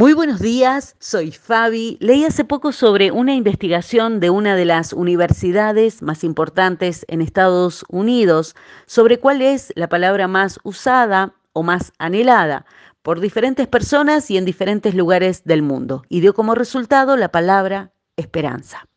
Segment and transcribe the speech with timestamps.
[0.00, 1.98] Muy buenos días, soy Fabi.
[2.00, 7.84] Leí hace poco sobre una investigación de una de las universidades más importantes en Estados
[7.86, 8.56] Unidos
[8.86, 12.64] sobre cuál es la palabra más usada o más anhelada
[13.02, 16.02] por diferentes personas y en diferentes lugares del mundo.
[16.08, 18.88] Y dio como resultado la palabra esperanza.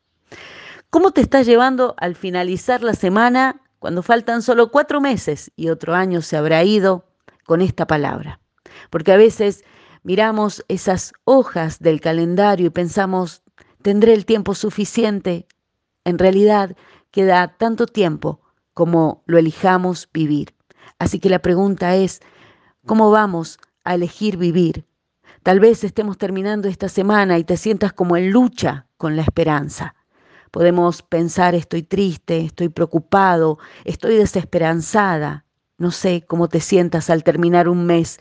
[0.90, 5.96] ¿Cómo te estás llevando al finalizar la semana cuando faltan solo cuatro meses y otro
[5.96, 7.04] año se habrá ido
[7.44, 8.40] con esta palabra?
[8.90, 9.66] Porque a veces
[10.04, 13.42] miramos esas hojas del calendario y pensamos,
[13.82, 15.48] ¿tendré el tiempo suficiente?
[16.04, 16.76] En realidad
[17.12, 18.42] queda tanto tiempo
[18.74, 20.54] como lo elijamos vivir.
[21.00, 22.22] Así que la pregunta es,
[22.86, 24.86] ¿cómo vamos a elegir vivir?
[25.42, 29.96] Tal vez estemos terminando esta semana y te sientas como en lucha con la esperanza.
[30.52, 35.46] Podemos pensar, estoy triste, estoy preocupado, estoy desesperanzada.
[35.78, 38.20] No sé cómo te sientas al terminar un mes.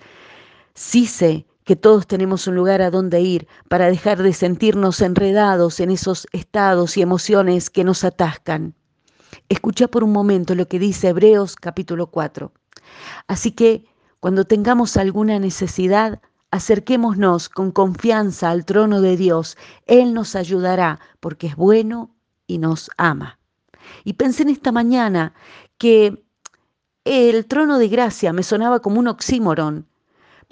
[0.74, 5.80] Sí sé que todos tenemos un lugar a donde ir para dejar de sentirnos enredados
[5.80, 8.74] en esos estados y emociones que nos atascan.
[9.48, 12.52] Escucha por un momento lo que dice Hebreos capítulo 4.
[13.28, 13.84] Así que
[14.20, 19.56] cuando tengamos alguna necesidad, acerquémonos con confianza al trono de Dios.
[19.86, 22.14] Él nos ayudará porque es bueno
[22.46, 23.38] y nos ama.
[24.04, 25.34] Y pensé en esta mañana
[25.78, 26.24] que
[27.04, 29.88] el trono de gracia me sonaba como un oxímoron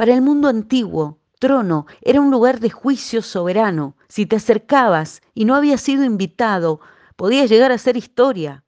[0.01, 3.97] para el mundo antiguo, trono era un lugar de juicio soberano.
[4.09, 6.81] Si te acercabas y no habías sido invitado,
[7.17, 8.65] podías llegar a ser historia.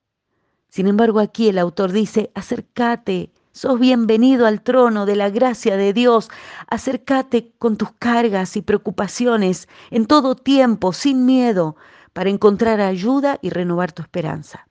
[0.68, 5.94] Sin embargo, aquí el autor dice, acércate, sos bienvenido al trono de la gracia de
[5.94, 6.28] Dios,
[6.68, 11.76] acércate con tus cargas y preocupaciones en todo tiempo, sin miedo,
[12.12, 14.68] para encontrar ayuda y renovar tu esperanza.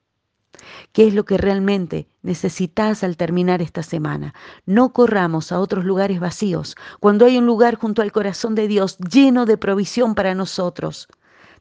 [0.92, 4.34] ¿Qué es lo que realmente necesitas al terminar esta semana?
[4.66, 8.98] No corramos a otros lugares vacíos, cuando hay un lugar junto al corazón de Dios
[8.98, 11.08] lleno de provisión para nosotros.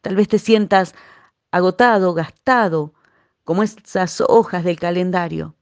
[0.02, 0.94] Tal vez te sientas
[1.52, 2.94] agotado, gastado,
[3.44, 5.56] como esas hojas del calendario.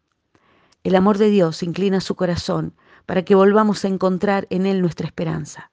[0.83, 2.73] El amor de Dios inclina su corazón
[3.05, 5.71] para que volvamos a encontrar en Él nuestra esperanza.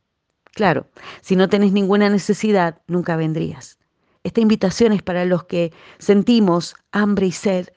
[0.52, 0.88] Claro,
[1.20, 3.78] si no tenés ninguna necesidad, nunca vendrías.
[4.26, 7.69] Esta invitación es para los que sentimos hambre y sed,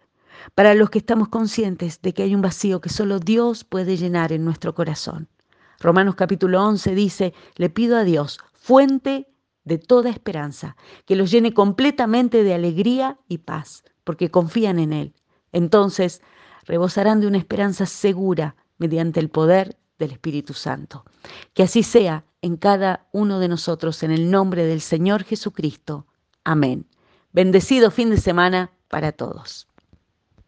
[0.56, 4.32] para los que estamos conscientes de que hay un vacío que solo Dios puede llenar
[4.32, 5.28] en nuestro corazón.
[5.80, 9.28] Romanos capítulo 11 dice, le pido a Dios, fuente
[9.64, 15.14] de toda esperanza, que los llene completamente de alegría y paz, porque confían en Él.
[15.52, 16.24] Entonces
[16.66, 21.06] rebosarán de una esperanza segura mediante el poder del Espíritu Santo.
[21.54, 26.08] Que así sea en cada uno de nosotros, en el nombre del Señor Jesucristo.
[26.44, 26.86] Amén.
[27.32, 29.69] Bendecido fin de semana para todos.